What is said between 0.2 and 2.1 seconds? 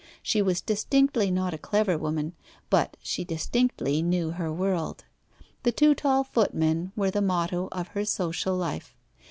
She was distinctly not a clever